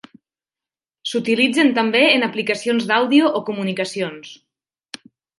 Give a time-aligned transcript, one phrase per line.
[1.09, 4.33] S'utilitzen també en aplicacions d'àudio o comunicacions.